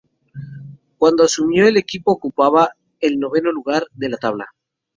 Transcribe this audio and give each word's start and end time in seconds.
Cuando 0.97 1.23
asumió, 1.25 1.67
el 1.67 1.77
equipo 1.77 2.11
ocupaba 2.11 2.71
el 2.99 3.19
noveno 3.19 3.51
lugar 3.51 3.83
de 3.93 4.09
la 4.09 4.17
tabla. 4.17 4.47